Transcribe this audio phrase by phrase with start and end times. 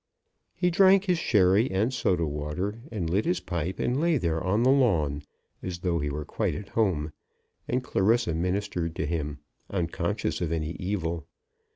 [0.55, 4.63] He drank his sherry and soda water, and lit his pipe, and lay there on
[4.63, 5.21] the lawn,
[5.61, 7.11] as though he were quite at home;
[7.67, 11.27] and Clarissa ministered to him, unconscious of any evil.